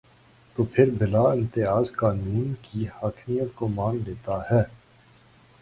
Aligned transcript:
تو 0.55 0.63
پھر 0.63 0.89
بلا 0.89 1.21
امتیاز 1.21 1.91
قانون 1.91 2.53
کی 2.61 2.85
حاکمیت 3.01 3.55
کو 3.55 3.67
مان 3.67 4.01
لیتا 4.05 4.41
ہے۔ 4.51 4.63